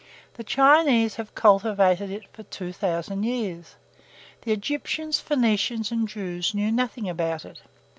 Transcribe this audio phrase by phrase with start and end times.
[0.33, 3.75] The Chinese have cultivated it for 2,000 years.
[4.41, 7.61] The Egyptians, Phoenicians, and Jews knew nothing about it.